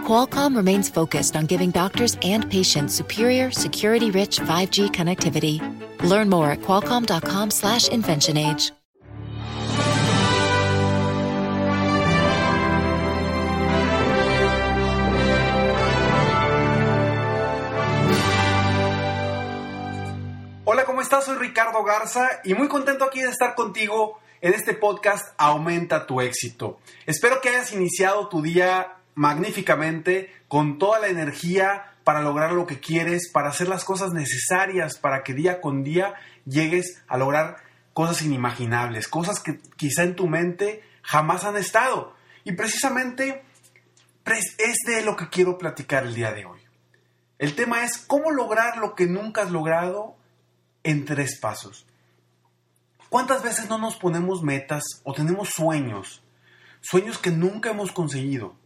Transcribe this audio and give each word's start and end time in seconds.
Qualcomm 0.00 0.56
remains 0.56 0.88
focused 0.88 1.36
on 1.36 1.46
giving 1.46 1.70
doctors 1.70 2.16
and 2.22 2.50
patients 2.50 2.94
superior, 2.94 3.50
security-rich 3.50 4.40
5G 4.40 4.90
connectivity. 4.90 5.60
Learn 6.02 6.28
more 6.28 6.50
at 6.50 6.60
qualcomm.com/slash 6.62 7.88
inventionage. 7.88 8.72
Hola, 20.72 20.84
¿cómo 20.84 21.00
estás? 21.00 21.24
Soy 21.24 21.36
Ricardo 21.36 21.82
Garza 21.82 22.28
y 22.44 22.54
muy 22.54 22.68
contento 22.68 23.04
aquí 23.04 23.20
de 23.20 23.28
estar 23.30 23.56
contigo 23.56 24.20
en 24.40 24.54
este 24.54 24.72
podcast 24.72 25.34
Aumenta 25.36 26.06
tu 26.06 26.20
éxito. 26.20 26.78
Espero 27.06 27.40
que 27.40 27.48
hayas 27.48 27.72
iniciado 27.72 28.28
tu 28.28 28.40
día 28.40 28.99
magníficamente, 29.20 30.32
con 30.48 30.78
toda 30.78 30.98
la 30.98 31.08
energía 31.08 31.92
para 32.04 32.22
lograr 32.22 32.52
lo 32.52 32.66
que 32.66 32.80
quieres, 32.80 33.30
para 33.30 33.50
hacer 33.50 33.68
las 33.68 33.84
cosas 33.84 34.14
necesarias 34.14 34.96
para 34.96 35.22
que 35.22 35.34
día 35.34 35.60
con 35.60 35.84
día 35.84 36.14
llegues 36.46 37.02
a 37.06 37.18
lograr 37.18 37.58
cosas 37.92 38.22
inimaginables, 38.22 39.08
cosas 39.08 39.40
que 39.40 39.60
quizá 39.76 40.04
en 40.04 40.16
tu 40.16 40.26
mente 40.26 40.82
jamás 41.02 41.44
han 41.44 41.58
estado. 41.58 42.16
Y 42.44 42.52
precisamente 42.52 43.44
es 44.24 44.76
de 44.86 45.02
lo 45.02 45.16
que 45.16 45.28
quiero 45.28 45.58
platicar 45.58 46.04
el 46.04 46.14
día 46.14 46.32
de 46.32 46.46
hoy. 46.46 46.60
El 47.38 47.54
tema 47.54 47.84
es 47.84 47.98
cómo 47.98 48.30
lograr 48.30 48.78
lo 48.78 48.94
que 48.94 49.04
nunca 49.04 49.42
has 49.42 49.50
logrado 49.50 50.16
en 50.82 51.04
tres 51.04 51.38
pasos. 51.38 51.84
¿Cuántas 53.10 53.42
veces 53.42 53.68
no 53.68 53.76
nos 53.76 53.96
ponemos 53.96 54.42
metas 54.42 54.82
o 55.04 55.12
tenemos 55.12 55.50
sueños? 55.50 56.22
Sueños 56.80 57.18
que 57.18 57.30
nunca 57.30 57.72
hemos 57.72 57.92
conseguido. 57.92 58.58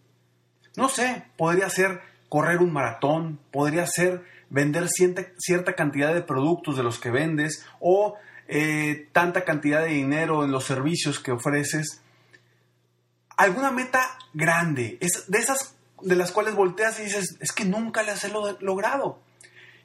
No 0.76 0.88
sé, 0.88 1.24
podría 1.36 1.70
ser 1.70 2.00
correr 2.28 2.58
un 2.58 2.72
maratón, 2.72 3.38
podría 3.52 3.86
ser 3.86 4.24
vender 4.50 4.88
cierta, 4.88 5.74
cantidad 5.74 6.14
de 6.14 6.22
productos 6.22 6.76
de 6.76 6.82
los 6.82 6.98
que 6.98 7.10
vendes 7.10 7.64
o 7.80 8.16
eh, 8.48 9.08
tanta 9.12 9.44
cantidad 9.44 9.82
de 9.82 9.90
dinero 9.90 10.44
en 10.44 10.50
los 10.50 10.64
servicios 10.64 11.20
que 11.20 11.32
ofreces. 11.32 12.02
Alguna 13.36 13.70
meta 13.70 14.18
grande, 14.32 14.98
es 15.00 15.24
de 15.28 15.38
esas 15.38 15.76
de 16.02 16.16
las 16.16 16.32
cuales 16.32 16.54
volteas 16.54 16.98
y 17.00 17.04
dices, 17.04 17.36
es 17.40 17.52
que 17.52 17.64
nunca 17.64 18.02
las 18.02 18.24
he 18.24 18.32
logrado. 18.60 19.18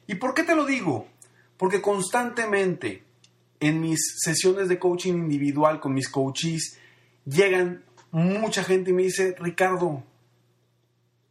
¿Y 0.06 0.16
por 0.16 0.34
qué 0.34 0.42
te 0.42 0.54
lo 0.54 0.66
digo? 0.66 1.08
Porque 1.56 1.80
constantemente 1.80 3.04
en 3.60 3.80
mis 3.80 4.00
sesiones 4.18 4.68
de 4.68 4.78
coaching 4.78 5.14
individual 5.14 5.80
con 5.80 5.94
mis 5.94 6.08
coaches 6.08 6.78
llegan 7.24 7.84
mucha 8.10 8.64
gente 8.64 8.90
y 8.90 8.94
me 8.94 9.02
dice, 9.02 9.36
Ricardo, 9.38 10.02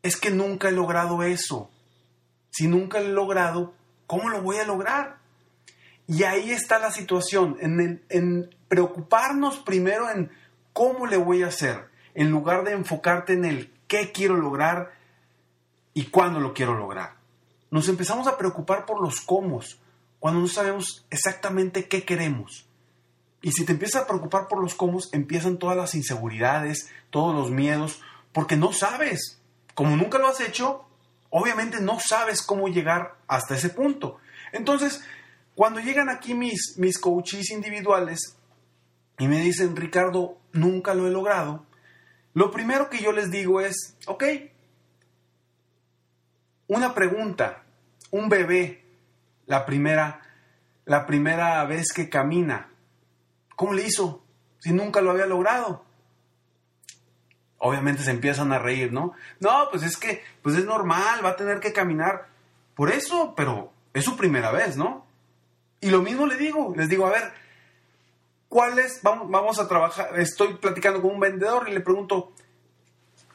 es 0.04 0.18
que 0.18 0.32
nunca 0.32 0.70
he 0.70 0.72
logrado 0.72 1.24
eso. 1.24 1.70
Si 2.52 2.68
nunca 2.68 3.00
lo 3.00 3.08
he 3.08 3.14
logrado, 3.14 3.74
¿cómo 4.08 4.30
lo 4.30 4.42
voy 4.42 4.58
a 4.58 4.66
lograr? 4.66 5.18
Y 6.08 6.24
ahí 6.24 6.52
está 6.52 6.80
la 6.80 6.92
situación, 6.92 7.58
en, 7.62 8.04
en 8.10 8.56
preocuparnos 8.68 9.58
primero 9.60 10.10
en 10.10 10.32
cómo 10.74 11.06
le 11.06 11.18
voy 11.18 11.44
a 11.44 11.48
hacer, 11.48 11.90
en 12.16 12.32
lugar 12.32 12.64
de 12.64 12.72
enfocarte 12.72 13.34
en 13.34 13.46
el 13.46 13.72
qué 13.88 14.12
quiero 14.12 14.36
lograr 14.36 14.92
y 15.94 16.06
cuándo 16.06 16.40
lo 16.40 16.54
quiero 16.54 16.76
lograr. 16.76 17.16
Nos 17.72 17.88
empezamos 17.88 18.28
a 18.28 18.38
preocupar 18.38 18.86
por 18.86 19.02
los 19.02 19.22
cómo, 19.22 19.62
cuando 20.20 20.40
no 20.40 20.48
sabemos 20.48 21.06
exactamente 21.10 21.88
qué 21.88 22.04
queremos. 22.04 22.68
Y 23.42 23.52
si 23.52 23.64
te 23.66 23.74
empiezas 23.74 24.04
a 24.04 24.08
preocupar 24.08 24.48
por 24.48 24.62
los 24.62 24.74
cómo, 24.74 25.00
empiezan 25.12 25.58
todas 25.58 25.78
las 25.78 25.96
inseguridades, 25.96 26.90
todos 27.10 27.36
los 27.36 27.52
miedos, 27.52 28.02
porque 28.34 28.58
no 28.58 28.74
sabes 28.74 29.39
como 29.80 29.96
nunca 29.96 30.18
lo 30.18 30.28
has 30.28 30.42
hecho, 30.42 30.84
obviamente 31.30 31.80
no 31.80 32.02
sabes 32.02 32.42
cómo 32.42 32.68
llegar 32.68 33.16
hasta 33.30 33.56
ese 33.56 33.70
punto. 33.70 34.18
Entonces, 34.52 35.02
cuando 35.56 35.80
llegan 35.80 36.10
aquí 36.10 36.34
mis, 36.34 36.78
mis 36.78 37.00
coaches 37.00 37.50
individuales 37.50 38.36
y 39.20 39.30
me 39.30 39.40
dicen, 39.40 39.78
Ricardo, 39.78 40.38
nunca 40.52 40.94
lo 40.94 41.08
he 41.08 41.12
logrado, 41.12 41.66
lo 42.34 42.52
primero 42.52 42.90
que 42.90 43.02
yo 43.02 43.14
les 43.14 43.32
digo 43.32 43.62
es, 43.62 43.96
ok, 44.06 44.26
una 46.68 46.94
pregunta, 46.94 47.64
un 48.12 48.28
bebé, 48.28 48.84
la 49.46 49.66
primera, 49.66 50.24
la 50.84 51.06
primera 51.06 51.64
vez 51.64 51.94
que 51.96 52.10
camina, 52.10 52.70
¿cómo 53.56 53.72
le 53.72 53.88
hizo? 53.88 54.26
Si 54.60 54.74
nunca 54.74 55.00
lo 55.00 55.12
había 55.12 55.26
logrado 55.26 55.86
obviamente 57.60 58.04
se 58.04 58.12
empiezan 58.12 58.52
a 58.52 58.60
reír, 58.60 58.92
¿no? 58.92 59.14
No, 59.40 59.68
pues 59.70 59.84
es 59.84 59.98
que, 59.98 60.24
pues 60.42 60.56
es 60.56 60.66
normal, 60.66 61.24
va 61.24 61.30
a 61.30 61.36
tener 61.36 61.60
que 61.60 61.74
caminar 61.74 62.28
por 62.74 62.92
eso, 62.92 63.34
pero 63.36 63.72
es 63.94 64.06
su 64.06 64.18
primera 64.18 64.52
vez, 64.52 64.76
¿no? 64.76 65.06
Y 65.82 65.90
lo 65.90 66.02
mismo 66.02 66.26
le 66.26 66.38
digo, 66.38 66.74
les 66.76 66.90
digo, 66.90 67.06
a 67.06 67.12
ver, 67.12 67.32
¿cuál 68.48 68.80
es? 68.80 69.02
Vamos, 69.04 69.30
vamos 69.30 69.60
a 69.60 69.68
trabajar, 69.68 70.20
estoy 70.20 70.56
platicando 70.56 71.02
con 71.02 71.12
un 71.12 71.20
vendedor 71.20 71.70
y 71.70 71.74
le 71.74 71.82
pregunto, 71.82 72.34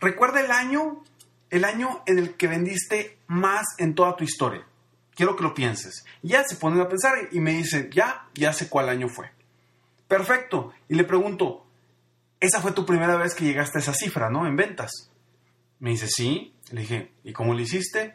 ¿recuerda 0.00 0.40
el 0.40 0.50
año, 0.50 1.02
el 1.50 1.64
año 1.64 2.02
en 2.06 2.18
el 2.18 2.34
que 2.34 2.48
vendiste 2.48 3.18
más 3.26 3.66
en 3.78 3.94
toda 3.94 4.16
tu 4.16 4.24
historia? 4.24 4.66
Quiero 5.14 5.36
que 5.36 5.44
lo 5.44 5.54
pienses. 5.54 6.04
Ya 6.22 6.42
se 6.44 6.56
ponen 6.56 6.80
a 6.80 6.88
pensar 6.88 7.14
y 7.30 7.40
me 7.40 7.52
dice, 7.52 7.88
ya, 7.92 8.26
ya 8.34 8.52
sé 8.52 8.68
cuál 8.68 8.88
año 8.88 9.08
fue. 9.08 9.30
Perfecto. 10.08 10.72
Y 10.88 10.94
le 10.94 11.04
pregunto, 11.04 11.63
esa 12.44 12.60
fue 12.60 12.72
tu 12.72 12.84
primera 12.84 13.16
vez 13.16 13.34
que 13.34 13.44
llegaste 13.44 13.78
a 13.78 13.80
esa 13.80 13.94
cifra, 13.94 14.30
¿no? 14.30 14.46
En 14.46 14.56
ventas. 14.56 15.10
Me 15.78 15.90
dice, 15.90 16.08
sí. 16.08 16.54
Le 16.70 16.82
dije, 16.82 17.12
¿y 17.24 17.32
cómo 17.32 17.54
lo 17.54 17.60
hiciste? 17.60 18.14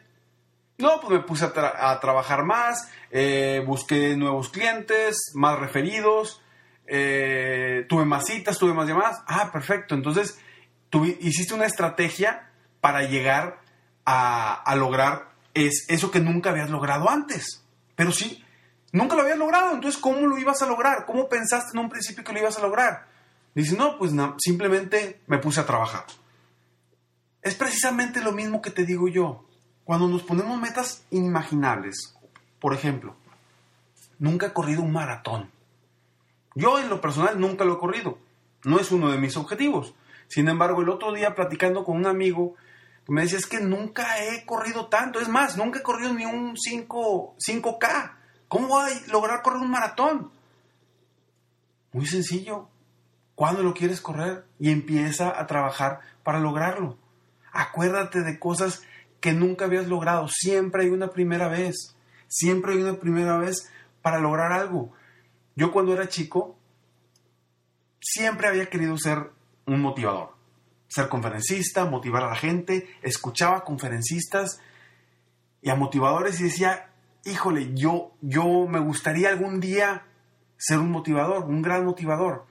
No, 0.78 1.00
pues 1.00 1.12
me 1.12 1.20
puse 1.20 1.44
a, 1.44 2.00
trabajar 2.00 2.44
más, 2.44 2.90
eh, 3.10 3.62
busqué 3.66 4.16
nuevos 4.16 4.48
clientes, 4.48 5.32
más 5.34 5.58
referidos, 5.58 6.42
eh, 6.86 7.84
tuve 7.88 8.04
más 8.06 8.24
citas, 8.26 8.58
tuve 8.58 8.72
más 8.72 8.88
llamadas. 8.88 9.22
Ah, 9.26 9.50
perfecto. 9.52 9.94
Entonces, 9.94 10.40
tú 10.88 11.04
hiciste 11.04 11.54
una 11.54 11.66
estrategia 11.66 12.50
para 12.80 13.02
llegar 13.02 13.60
a, 14.06 14.74
lograr 14.76 15.28
es, 15.54 15.84
eso 15.88 16.10
que 16.10 16.20
nunca 16.20 16.50
habías 16.50 16.70
logrado 16.70 17.10
antes. 17.10 17.64
Pero 17.94 18.10
sí, 18.10 18.42
nunca 18.92 19.16
lo 19.16 19.22
habías 19.22 19.38
logrado. 19.38 19.74
Entonces, 19.74 20.00
¿cómo 20.00 20.26
lo 20.26 20.38
ibas 20.38 20.62
a 20.62 20.66
lograr? 20.66 21.04
¿Cómo 21.04 21.28
pensaste 21.28 21.72
en 21.74 21.84
un 21.84 21.90
principio 21.90 22.24
que 22.24 22.32
lo 22.32 22.38
ibas 22.38 22.58
a 22.58 22.62
lograr? 22.62 23.09
Dice, 23.54 23.76
no, 23.76 23.98
pues 23.98 24.12
simplemente 24.38 25.20
me 25.26 25.38
puse 25.38 25.60
a 25.60 25.66
trabajar. 25.66 26.04
Es 27.42 27.54
precisamente 27.54 28.20
lo 28.22 28.32
mismo 28.32 28.62
que 28.62 28.70
te 28.70 28.84
digo 28.84 29.08
yo. 29.08 29.44
Cuando 29.84 30.06
nos 30.06 30.22
ponemos 30.22 30.60
metas 30.60 31.04
inimaginables, 31.10 32.14
por 32.60 32.74
ejemplo, 32.74 33.16
nunca 34.18 34.46
he 34.46 34.52
corrido 34.52 34.82
un 34.82 34.92
maratón. 34.92 35.50
Yo 36.54 36.78
en 36.78 36.88
lo 36.88 37.00
personal 37.00 37.40
nunca 37.40 37.64
lo 37.64 37.74
he 37.74 37.78
corrido. 37.78 38.18
No 38.64 38.78
es 38.78 38.92
uno 38.92 39.10
de 39.10 39.18
mis 39.18 39.36
objetivos. 39.36 39.94
Sin 40.28 40.48
embargo, 40.48 40.82
el 40.82 40.90
otro 40.90 41.12
día 41.12 41.34
platicando 41.34 41.82
con 41.82 41.96
un 41.96 42.06
amigo, 42.06 42.54
me 43.08 43.22
decía, 43.22 43.38
es 43.38 43.46
que 43.46 43.60
nunca 43.60 44.22
he 44.22 44.44
corrido 44.46 44.86
tanto. 44.86 45.18
Es 45.20 45.28
más, 45.28 45.56
nunca 45.56 45.80
he 45.80 45.82
corrido 45.82 46.12
ni 46.14 46.24
un 46.24 46.56
5, 46.56 47.36
5K. 47.44 48.14
¿Cómo 48.46 48.68
voy 48.68 48.92
a 48.92 49.12
lograr 49.12 49.42
correr 49.42 49.60
un 49.60 49.70
maratón? 49.70 50.30
Muy 51.92 52.06
sencillo. 52.06 52.68
¿Cuándo 53.40 53.62
lo 53.62 53.72
quieres 53.72 54.02
correr? 54.02 54.44
Y 54.58 54.70
empieza 54.70 55.40
a 55.40 55.46
trabajar 55.46 56.00
para 56.22 56.40
lograrlo. 56.40 56.98
Acuérdate 57.52 58.20
de 58.20 58.38
cosas 58.38 58.82
que 59.18 59.32
nunca 59.32 59.64
habías 59.64 59.86
logrado. 59.86 60.28
Siempre 60.28 60.82
hay 60.82 60.90
una 60.90 61.08
primera 61.08 61.48
vez. 61.48 61.96
Siempre 62.28 62.74
hay 62.74 62.82
una 62.82 63.00
primera 63.00 63.38
vez 63.38 63.72
para 64.02 64.18
lograr 64.18 64.52
algo. 64.52 64.92
Yo 65.56 65.72
cuando 65.72 65.94
era 65.94 66.06
chico, 66.06 66.58
siempre 67.98 68.46
había 68.46 68.68
querido 68.68 68.98
ser 68.98 69.30
un 69.64 69.80
motivador. 69.80 70.36
Ser 70.88 71.08
conferencista, 71.08 71.86
motivar 71.86 72.24
a 72.24 72.28
la 72.28 72.36
gente. 72.36 72.90
Escuchaba 73.00 73.64
conferencistas 73.64 74.60
y 75.62 75.70
a 75.70 75.76
motivadores 75.76 76.38
y 76.40 76.44
decía, 76.44 76.90
híjole, 77.24 77.72
yo, 77.72 78.12
yo 78.20 78.66
me 78.66 78.80
gustaría 78.80 79.30
algún 79.30 79.60
día 79.60 80.04
ser 80.58 80.78
un 80.78 80.90
motivador, 80.90 81.46
un 81.46 81.62
gran 81.62 81.86
motivador. 81.86 82.49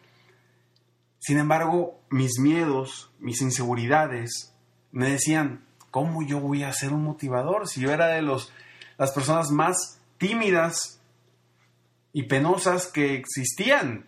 Sin 1.19 1.37
embargo, 1.37 1.99
mis 2.09 2.39
miedos, 2.39 3.11
mis 3.19 3.41
inseguridades 3.41 4.55
me 4.91 5.09
decían, 5.09 5.65
¿cómo 5.91 6.23
yo 6.23 6.39
voy 6.39 6.63
a 6.63 6.73
ser 6.73 6.93
un 6.93 7.03
motivador 7.03 7.67
si 7.67 7.81
yo 7.81 7.91
era 7.91 8.07
de 8.07 8.21
los, 8.21 8.51
las 8.97 9.11
personas 9.11 9.51
más 9.51 9.99
tímidas 10.17 11.01
y 12.13 12.23
penosas 12.23 12.87
que 12.87 13.15
existían? 13.15 14.07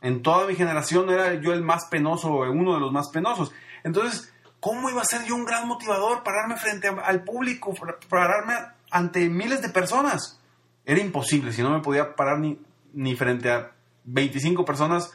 En 0.00 0.22
toda 0.22 0.48
mi 0.48 0.56
generación 0.56 1.08
era 1.10 1.34
yo 1.34 1.52
el 1.52 1.62
más 1.62 1.86
penoso, 1.86 2.32
uno 2.32 2.74
de 2.74 2.80
los 2.80 2.92
más 2.92 3.08
penosos. 3.10 3.52
Entonces, 3.84 4.32
¿cómo 4.58 4.90
iba 4.90 5.00
a 5.00 5.04
ser 5.04 5.24
yo 5.24 5.36
un 5.36 5.44
gran 5.44 5.68
motivador 5.68 6.24
pararme 6.24 6.56
frente 6.56 6.88
al 6.88 7.22
público, 7.22 7.72
pararme 8.08 8.54
ante 8.90 9.28
miles 9.28 9.62
de 9.62 9.68
personas? 9.68 10.40
Era 10.84 11.00
imposible, 11.00 11.52
si 11.52 11.62
no 11.62 11.70
me 11.70 11.80
podía 11.80 12.16
parar 12.16 12.40
ni, 12.40 12.58
ni 12.92 13.14
frente 13.14 13.48
a 13.48 13.70
25 14.04 14.64
personas 14.64 15.12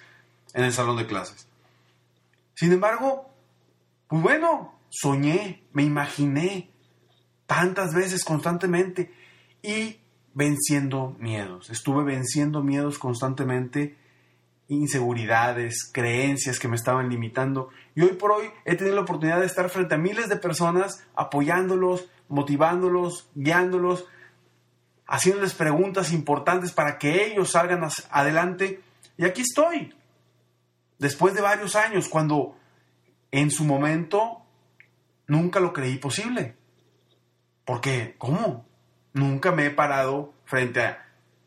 en 0.53 0.63
el 0.63 0.73
salón 0.73 0.97
de 0.97 1.07
clases. 1.07 1.47
Sin 2.53 2.71
embargo, 2.71 3.29
pues 4.07 4.21
bueno, 4.21 4.79
soñé, 4.89 5.63
me 5.73 5.83
imaginé 5.83 6.69
tantas 7.45 7.93
veces 7.93 8.23
constantemente 8.23 9.13
y 9.61 9.99
venciendo 10.33 11.15
miedos. 11.19 11.69
Estuve 11.69 12.03
venciendo 12.03 12.61
miedos 12.63 12.99
constantemente, 12.99 13.97
inseguridades, 14.67 15.89
creencias 15.91 16.59
que 16.59 16.67
me 16.67 16.75
estaban 16.75 17.09
limitando. 17.09 17.69
Y 17.95 18.01
hoy 18.01 18.13
por 18.13 18.31
hoy 18.31 18.49
he 18.65 18.75
tenido 18.75 18.95
la 18.95 19.01
oportunidad 19.01 19.39
de 19.39 19.45
estar 19.45 19.69
frente 19.69 19.95
a 19.95 19.97
miles 19.97 20.29
de 20.29 20.35
personas, 20.35 21.03
apoyándolos, 21.15 22.07
motivándolos, 22.29 23.29
guiándolos, 23.33 24.05
haciéndoles 25.07 25.53
preguntas 25.53 26.11
importantes 26.11 26.71
para 26.71 26.97
que 26.97 27.25
ellos 27.25 27.51
salgan 27.51 27.87
adelante. 28.11 28.81
Y 29.17 29.25
aquí 29.25 29.41
estoy, 29.41 29.93
después 30.99 31.33
de 31.33 31.41
varios 31.41 31.75
años, 31.75 32.09
cuando 32.09 32.55
en 33.31 33.51
su 33.51 33.63
momento 33.65 34.41
nunca 35.27 35.59
lo 35.59 35.73
creí 35.73 35.97
posible. 35.97 36.55
Porque, 37.65 38.15
¿cómo? 38.17 38.65
Nunca 39.13 39.51
me 39.51 39.65
he 39.65 39.71
parado 39.71 40.33
frente 40.45 40.81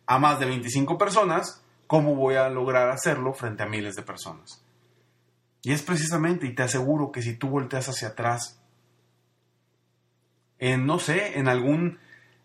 a, 0.07 0.19
más 0.19 0.39
de 0.39 0.47
25 0.47 0.99
personas. 0.99 1.65
¿Cómo 1.87 2.15
voy 2.15 2.37
a 2.37 2.49
lograr 2.49 2.91
hacerlo 2.91 3.33
frente 3.33 3.63
a 3.63 3.67
miles 3.67 3.97
de 3.97 4.03
personas? 4.03 4.65
Y 5.63 5.73
es 5.73 5.83
precisamente, 5.83 6.47
y 6.47 6.55
te 6.55 6.63
aseguro 6.63 7.11
que 7.11 7.23
si 7.23 7.37
tú 7.37 7.49
volteas 7.49 7.89
hacia 7.89 8.09
atrás, 8.09 8.61
en, 10.59 10.87
no 10.87 10.99
sé, 10.99 11.39
en 11.39 11.49
algún 11.49 11.99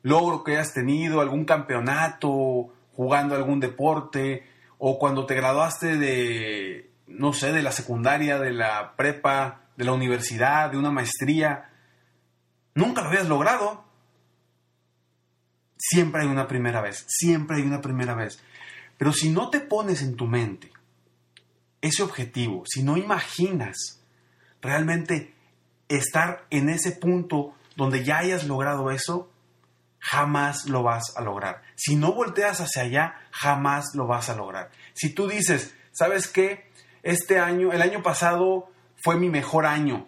logro 0.03 0.43
que 0.43 0.53
hayas 0.53 0.73
tenido, 0.73 1.21
algún 1.21 1.45
campeonato, 1.45 2.73
jugando 2.93 3.35
algún 3.35 3.59
deporte, 3.59 4.47
o 4.77 4.97
cuando 4.99 5.25
te 5.25 5.35
graduaste 5.35 5.97
de, 5.97 6.91
no 7.07 7.33
sé, 7.33 7.51
de 7.51 7.61
la 7.61 7.71
secundaria, 7.71 8.39
de 8.39 8.51
la 8.51 8.95
prepa, 8.95 9.61
de 9.77 9.85
la 9.85 9.93
universidad, 9.93 10.71
de 10.71 10.77
una 10.77 10.91
maestría, 10.91 11.69
nunca 12.73 13.01
lo 13.01 13.09
habías 13.09 13.27
logrado. 13.27 13.85
Siempre 15.77 16.21
hay 16.21 16.27
una 16.27 16.47
primera 16.47 16.81
vez, 16.81 17.05
siempre 17.07 17.57
hay 17.57 17.63
una 17.63 17.81
primera 17.81 18.15
vez. 18.15 18.39
Pero 18.97 19.11
si 19.11 19.29
no 19.29 19.49
te 19.49 19.59
pones 19.59 20.01
en 20.01 20.15
tu 20.15 20.25
mente 20.25 20.71
ese 21.81 22.03
objetivo, 22.03 22.63
si 22.65 22.81
no 22.81 22.97
imaginas 22.97 24.01
realmente 24.61 25.35
estar 25.89 26.45
en 26.49 26.69
ese 26.69 26.91
punto 26.93 27.53
donde 27.75 28.03
ya 28.03 28.19
hayas 28.19 28.45
logrado 28.45 28.89
eso, 28.89 29.29
jamás 29.99 30.65
lo 30.65 30.83
vas 30.83 31.15
a 31.17 31.21
lograr. 31.21 31.61
Si 31.75 31.95
no 31.95 32.13
volteas 32.13 32.61
hacia 32.61 32.83
allá, 32.83 33.15
jamás 33.31 33.93
lo 33.95 34.07
vas 34.07 34.29
a 34.29 34.35
lograr. 34.35 34.71
Si 34.93 35.13
tú 35.13 35.27
dices, 35.27 35.75
¿sabes 35.91 36.27
qué? 36.27 36.71
Este 37.05 37.37
año, 37.37 37.71
el 37.71 37.83
año 37.83 38.01
pasado 38.01 38.71
fue 38.95 39.15
mi 39.15 39.29
mejor 39.29 39.67
año. 39.67 40.07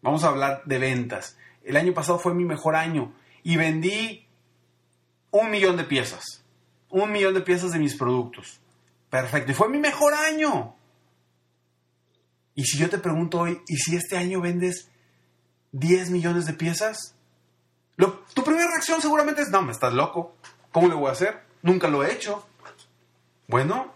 Vamos 0.00 0.24
a 0.24 0.28
hablar 0.28 0.62
de 0.64 0.78
ventas. 0.78 1.36
El 1.62 1.76
año 1.76 1.92
pasado 1.92 2.18
fue 2.18 2.32
mi 2.32 2.46
mejor 2.46 2.74
año 2.74 3.12
y 3.42 3.56
vendí 3.58 4.26
un 5.30 5.50
millón 5.50 5.76
de 5.76 5.84
piezas. 5.84 6.42
Un 6.88 7.12
millón 7.12 7.34
de 7.34 7.42
piezas 7.42 7.72
de 7.72 7.78
mis 7.78 7.96
productos. 7.96 8.60
Perfecto. 9.10 9.52
Y 9.52 9.54
fue 9.54 9.68
mi 9.68 9.78
mejor 9.78 10.14
año. 10.14 10.74
Y 12.54 12.64
si 12.64 12.78
yo 12.78 12.88
te 12.88 12.96
pregunto 12.96 13.40
hoy, 13.40 13.60
¿y 13.68 13.76
si 13.76 13.94
este 13.94 14.16
año 14.16 14.40
vendes 14.40 14.88
10 15.72 16.08
millones 16.08 16.46
de 16.46 16.54
piezas? 16.54 17.14
tu 18.32 18.42
primera 18.42 18.68
reacción 18.68 19.02
seguramente 19.02 19.42
es, 19.42 19.50
no, 19.50 19.60
me 19.60 19.72
estás 19.72 19.92
loco. 19.92 20.34
¿Cómo 20.72 20.88
le 20.88 20.94
voy 20.94 21.08
a 21.08 21.12
hacer? 21.12 21.42
Nunca 21.60 21.88
lo 21.88 22.02
he 22.02 22.10
hecho. 22.10 22.46
Bueno, 23.48 23.92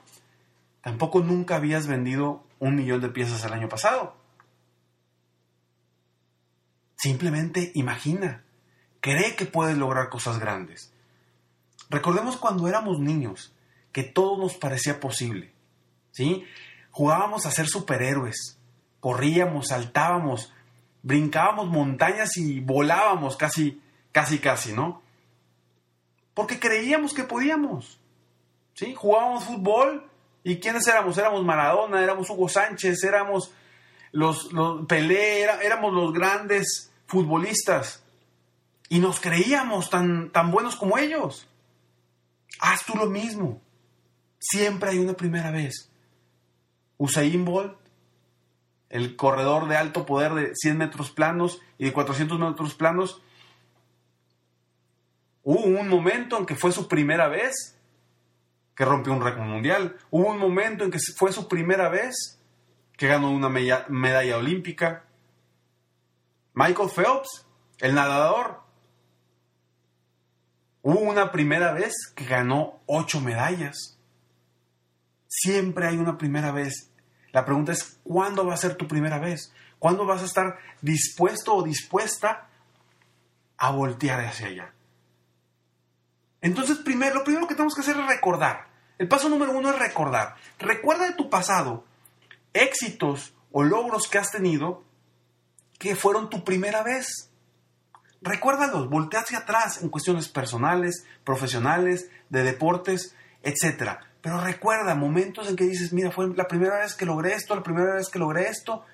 tampoco 0.87 1.19
nunca 1.19 1.57
habías 1.57 1.89
vendido 1.89 2.45
un 2.61 2.77
millón 2.77 3.01
de 3.01 3.09
piezas 3.09 3.43
el 3.45 3.53
año 3.53 3.69
pasado. 3.69 4.15
Simplemente 6.95 7.73
imagina, 7.75 8.45
cree 9.01 9.35
que 9.35 9.47
puedes 9.47 9.77
lograr 9.77 10.11
cosas 10.11 10.39
grandes. 10.39 10.95
Recordemos 11.91 12.37
cuando 12.37 12.69
éramos 12.69 13.01
niños, 13.01 13.53
que 13.91 14.05
todo 14.05 14.41
nos 14.41 14.55
parecía 14.55 15.01
posible. 15.01 15.53
¿sí? 16.13 16.45
Jugábamos 16.93 17.47
a 17.47 17.51
ser 17.51 17.67
superhéroes, 17.67 18.57
corríamos, 19.01 19.67
saltábamos, 19.71 20.53
brincábamos 21.03 21.67
montañas 21.67 22.37
y 22.37 22.61
volábamos 22.61 23.37
casi, 23.37 23.83
casi, 24.13 24.39
casi, 24.39 24.73
¿no? 24.73 25.03
Porque 26.33 26.61
creíamos 26.61 27.13
que 27.13 27.25
podíamos. 27.25 27.99
¿sí? 28.75 28.95
Jugábamos 28.95 29.43
fútbol 29.43 30.13
y 30.47 30.61
¿quiénes 30.61 30.87
éramos? 30.87 31.19
Éramos 31.19 31.45
Maradona, 31.45 32.01
éramos 32.01 32.31
Hugo 32.31 32.49
Sánchez, 32.49 33.03
éramos 33.03 33.53
los, 34.13 34.49
Pelé, 34.87 35.43
éramos 35.43 35.93
los 35.93 36.13
grandes 36.13 36.93
futbolistas 37.09 38.05
y 38.89 39.01
nos 39.01 39.19
creíamos 39.19 39.91
tan, 39.91 40.31
tan 40.31 40.53
buenos 40.53 40.77
como 40.77 40.99
ellos. 40.99 41.49
Haz 42.61 42.87
tú 42.87 42.95
lo 42.95 43.07
mismo. 43.07 43.61
Siempre 44.39 44.91
hay 44.91 44.99
una 44.99 45.15
primera 45.15 45.51
vez. 45.51 45.91
Usain 46.97 47.45
Bolt, 47.45 47.77
el 48.89 49.17
corredor 49.17 49.67
de 49.67 49.77
alto 49.77 50.07
poder 50.07 50.35
de 50.35 50.53
100 50.55 50.79
metros 50.79 51.11
planos 51.11 51.61
y 51.77 51.87
de 51.87 51.93
400 51.93 52.39
metros 52.39 52.75
planos, 52.75 53.21
hubo 55.43 55.65
un 55.65 55.89
momento 55.89 56.39
en 56.39 56.47
que 56.47 56.55
fue 56.55 56.71
su 56.71 56.87
primera 56.87 57.27
vez 57.27 57.76
que 58.77 58.85
rompió 58.85 59.13
un 59.13 59.23
récord 59.23 59.47
mundial. 59.47 59.97
Hubo 60.11 60.31
un 60.31 60.39
momento 60.39 60.85
en 60.85 60.91
que 60.91 60.99
fue 61.17 61.33
su 61.33 61.49
primera 61.49 61.89
vez 61.89 62.39
que 62.97 63.09
ganó 63.09 63.31
una 63.31 63.49
medalla 63.49 64.37
olímpica. 64.37 65.05
Michael 66.53 66.91
Phelps, 66.95 67.47
el 67.79 67.95
nadador, 67.95 68.61
hubo 70.83 71.01
una 71.01 71.33
primera 71.33 71.73
vez 71.73 71.95
que 72.15 72.27
ganó 72.27 72.81
ocho 72.87 73.21
medallas. 73.21 73.99
Siempre 75.27 75.89
hay 75.89 75.97
una 75.97 76.17
primera 76.17 76.53
vez. 76.53 76.91
La 77.33 77.45
pregunta 77.45 77.73
es, 77.73 77.99
¿cuándo 78.05 78.47
va 78.47 78.55
a 78.55 78.59
ser 78.59 78.77
tu 78.77 78.87
primera 78.87 79.19
vez? 79.19 79.53
¿Cuándo 79.79 80.07
vas 80.07 80.23
a 80.23 80.27
estar 80.27 80.59
dispuesto 80.81 81.55
o 81.55 81.63
dispuesta 81.63 82.49
a 83.59 83.71
voltear 83.71 84.21
hacia 84.21 84.49
allá? 84.49 84.76
Entonces, 86.47 86.79
primero, 86.79 87.17
lo 87.17 87.25
primero 87.25 87.49
que 87.49 87.57
tenemos 87.57 87.75
que 87.75 87.81
hacer 87.81 87.97
es 87.97 88.07
recordar. 88.07 88.69
El 88.99 89.09
paso 89.09 89.29
número 89.29 89.51
uno 89.51 89.71
es 89.71 89.79
recordar. 89.81 90.37
Recuerda 90.61 91.07
de 91.07 91.15
tu 91.15 91.29
pasado 91.29 91.85
éxitos 92.53 93.35
o 93.51 93.65
logros 93.65 94.07
que 94.07 94.19
has 94.19 94.31
tenido 94.31 94.85
que 95.77 95.97
fueron 95.97 96.31
tu 96.31 96.45
primera 96.45 96.85
vez. 96.85 97.33
Recuérdalos, 98.23 98.89
voltea 98.89 99.23
hacia 99.23 99.39
atrás 99.39 99.83
en 99.83 99.89
cuestiones 99.89 100.29
personales, 100.29 101.05
profesionales, 101.25 102.11
de 102.29 102.45
deportes, 102.45 103.17
etc. 103.43 103.99
Pero 104.21 104.41
recuerda 104.41 104.95
momentos 104.95 105.49
en 105.49 105.57
que 105.57 105.65
dices, 105.65 105.93
mira, 105.93 106.13
fue 106.13 106.33
la 106.33 106.47
primera 106.47 106.79
vez 106.79 106.95
que 106.95 107.07
logré 107.07 107.35
esto, 107.35 107.57
la 107.57 107.65
primera 107.65 107.97
vez 107.97 108.09
que 108.09 108.21
logré 108.21 108.49
esto. 108.49 108.85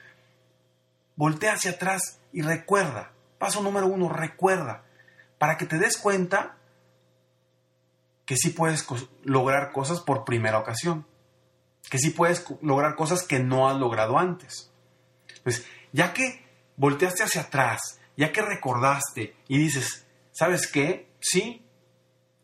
Voltea 1.17 1.53
hacia 1.53 1.73
atrás 1.73 2.19
y 2.33 2.41
recuerda. 2.41 3.13
Paso 3.37 3.63
número 3.63 3.89
uno, 3.89 4.09
recuerda. 4.09 4.85
Para 5.37 5.59
que 5.59 5.67
te 5.67 5.77
des 5.77 5.99
cuenta 5.99 6.57
que 8.25 8.37
sí 8.37 8.51
puedes 8.51 8.87
lograr 9.25 9.73
cosas 9.73 10.01
por 10.01 10.25
primera 10.25 10.59
ocasión. 10.59 11.07
Que 11.91 11.99
sí 11.99 12.11
puedes 12.11 12.45
lograr 12.61 12.95
cosas 12.95 13.23
que 13.23 13.41
no 13.41 13.69
has 13.69 13.77
logrado 13.77 14.19
antes. 14.19 14.71
Pues 15.43 15.67
ya 15.93 16.13
que 16.13 16.45
volteaste 16.77 17.25
hacia 17.25 17.43
atrás, 17.43 18.01
ya 18.17 18.33
que 18.33 18.43
recordaste 18.43 19.37
y 19.49 19.59
dices, 19.59 20.07
¿sabes 20.33 20.67
qué? 20.67 21.11
Sí, 21.21 21.67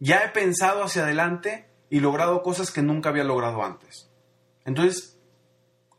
ya 0.00 0.24
he 0.24 0.28
pensado 0.28 0.84
hacia 0.84 1.02
adelante 1.02 1.68
y 1.90 2.00
logrado 2.00 2.42
cosas 2.42 2.70
que 2.70 2.82
nunca 2.82 3.08
había 3.08 3.24
logrado 3.24 3.64
antes. 3.64 4.08
Entonces, 4.64 5.18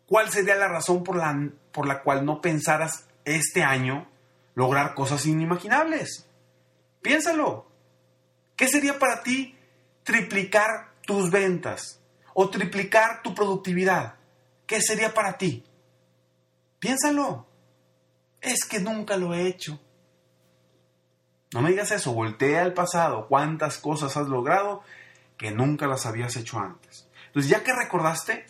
¿cuál 0.06 0.30
sería 0.30 0.56
la 0.56 0.68
razón 0.68 1.04
por 1.04 1.16
la, 1.16 1.50
por 1.72 1.88
la 1.88 2.02
cual 2.02 2.26
no 2.26 2.42
pensaras 2.42 3.08
este 3.26 3.64
año 3.64 4.10
lograr 4.56 4.94
cosas 4.94 5.26
inimaginables? 5.26 6.28
Piénsalo. 7.02 7.68
¿Qué 8.56 8.68
sería 8.68 9.00
para 9.00 9.24
ti 9.24 9.58
triplicar 10.10 10.96
tus 11.06 11.30
ventas 11.30 12.02
o 12.34 12.50
triplicar 12.50 13.22
tu 13.22 13.36
productividad? 13.36 14.16
¿Qué 14.66 14.82
sería 14.82 15.14
para 15.14 15.38
ti? 15.38 15.64
Piénsalo. 16.80 17.46
Es 18.42 18.66
que 18.66 18.80
nunca 18.80 19.18
lo 19.18 19.36
he 19.36 19.46
hecho. 19.46 19.80
No 21.54 21.62
me 21.62 21.70
digas 21.70 21.92
eso, 21.92 22.14
voltea 22.14 22.64
al 22.64 22.74
pasado. 22.74 23.28
¿Cuántas 23.28 23.78
cosas 23.78 24.18
has 24.18 24.28
logrado 24.28 24.82
que 25.38 25.52
nunca 25.52 25.86
las 25.86 26.08
habías 26.08 26.36
hecho 26.38 26.58
antes? 26.58 27.08
Entonces, 27.28 27.52
ya 27.52 27.64
que 27.64 27.72
recordaste, 27.72 28.48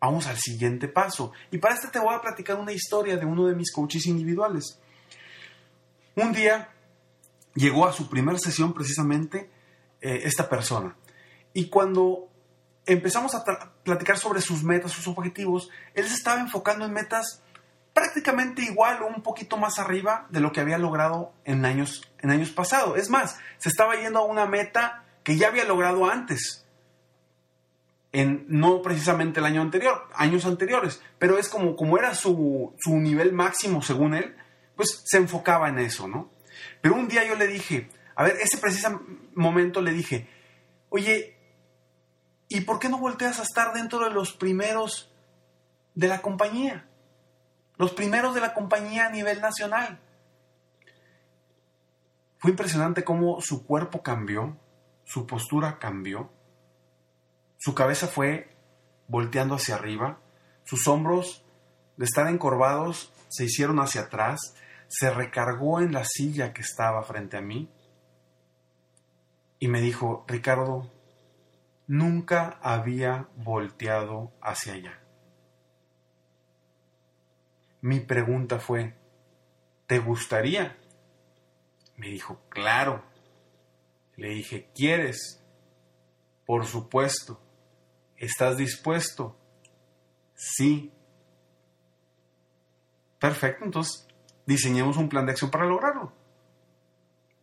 vamos 0.00 0.26
al 0.26 0.38
siguiente 0.38 0.88
paso. 0.88 1.30
Y 1.52 1.58
para 1.58 1.76
este 1.76 1.86
te 1.86 2.00
voy 2.00 2.16
a 2.16 2.20
platicar 2.20 2.56
una 2.56 2.72
historia 2.72 3.16
de 3.16 3.26
uno 3.26 3.46
de 3.46 3.54
mis 3.54 3.72
coaches 3.72 4.06
individuales. 4.06 4.76
Un 6.16 6.32
día 6.32 6.68
llegó 7.54 7.86
a 7.86 7.92
su 7.92 8.10
primera 8.10 8.38
sesión 8.40 8.74
precisamente 8.74 9.59
eh, 10.00 10.22
esta 10.24 10.48
persona. 10.48 10.96
Y 11.52 11.68
cuando 11.68 12.28
empezamos 12.86 13.34
a 13.34 13.44
platicar 13.82 14.18
sobre 14.18 14.40
sus 14.40 14.62
metas, 14.62 14.92
sus 14.92 15.06
objetivos, 15.08 15.70
él 15.94 16.06
se 16.06 16.14
estaba 16.14 16.40
enfocando 16.40 16.84
en 16.84 16.92
metas 16.92 17.42
prácticamente 17.92 18.62
igual 18.62 19.02
o 19.02 19.06
un 19.08 19.22
poquito 19.22 19.56
más 19.56 19.78
arriba 19.78 20.26
de 20.30 20.40
lo 20.40 20.52
que 20.52 20.60
había 20.60 20.78
logrado 20.78 21.32
en 21.44 21.64
años, 21.64 22.10
en 22.18 22.30
años 22.30 22.50
pasados. 22.50 22.98
Es 22.98 23.10
más, 23.10 23.38
se 23.58 23.68
estaba 23.68 23.96
yendo 23.96 24.20
a 24.20 24.24
una 24.24 24.46
meta 24.46 25.04
que 25.22 25.36
ya 25.36 25.48
había 25.48 25.64
logrado 25.64 26.06
antes. 26.06 26.66
En, 28.12 28.44
no 28.48 28.82
precisamente 28.82 29.38
el 29.38 29.46
año 29.46 29.62
anterior, 29.62 30.08
años 30.14 30.44
anteriores, 30.44 31.00
pero 31.18 31.38
es 31.38 31.48
como, 31.48 31.76
como 31.76 31.96
era 31.96 32.14
su, 32.14 32.74
su 32.78 32.96
nivel 32.96 33.32
máximo 33.32 33.82
según 33.82 34.14
él, 34.14 34.34
pues 34.74 35.02
se 35.04 35.18
enfocaba 35.18 35.68
en 35.68 35.78
eso, 35.78 36.08
¿no? 36.08 36.30
Pero 36.80 36.96
un 36.96 37.06
día 37.06 37.24
yo 37.24 37.36
le 37.36 37.46
dije, 37.46 37.88
a 38.20 38.22
ver, 38.22 38.36
ese 38.36 38.58
preciso 38.58 39.00
momento 39.34 39.80
le 39.80 39.92
dije, 39.92 40.28
oye, 40.90 41.38
¿y 42.50 42.60
por 42.60 42.78
qué 42.78 42.90
no 42.90 42.98
volteas 42.98 43.38
a 43.38 43.44
estar 43.44 43.72
dentro 43.72 44.04
de 44.04 44.10
los 44.10 44.34
primeros 44.34 45.10
de 45.94 46.06
la 46.06 46.20
compañía? 46.20 46.86
Los 47.78 47.92
primeros 47.92 48.34
de 48.34 48.42
la 48.42 48.52
compañía 48.52 49.06
a 49.06 49.10
nivel 49.10 49.40
nacional. 49.40 50.00
Fue 52.36 52.50
impresionante 52.50 53.04
cómo 53.04 53.40
su 53.40 53.64
cuerpo 53.64 54.02
cambió, 54.02 54.54
su 55.04 55.26
postura 55.26 55.78
cambió, 55.78 56.30
su 57.56 57.74
cabeza 57.74 58.06
fue 58.06 58.54
volteando 59.08 59.54
hacia 59.54 59.76
arriba, 59.76 60.20
sus 60.64 60.86
hombros 60.88 61.42
de 61.96 62.04
estar 62.04 62.28
encorvados 62.28 63.14
se 63.30 63.46
hicieron 63.46 63.80
hacia 63.80 64.02
atrás, 64.02 64.54
se 64.88 65.10
recargó 65.10 65.80
en 65.80 65.92
la 65.92 66.04
silla 66.04 66.52
que 66.52 66.60
estaba 66.60 67.02
frente 67.02 67.38
a 67.38 67.40
mí 67.40 67.70
y 69.60 69.68
me 69.68 69.80
dijo, 69.82 70.24
Ricardo, 70.26 70.90
nunca 71.86 72.58
había 72.62 73.28
volteado 73.36 74.32
hacia 74.40 74.72
allá. 74.72 74.98
Mi 77.82 78.00
pregunta 78.00 78.58
fue, 78.58 78.96
¿te 79.86 79.98
gustaría? 79.98 80.78
Me 81.96 82.08
dijo, 82.08 82.40
claro. 82.48 83.04
Le 84.16 84.30
dije, 84.30 84.70
¿quieres? 84.74 85.42
Por 86.46 86.64
supuesto. 86.64 87.38
¿Estás 88.16 88.56
dispuesto? 88.56 89.38
Sí. 90.34 90.90
Perfecto, 93.18 93.66
entonces 93.66 94.06
diseñemos 94.46 94.96
un 94.96 95.10
plan 95.10 95.26
de 95.26 95.32
acción 95.32 95.50
para 95.50 95.66
lograrlo. 95.66 96.14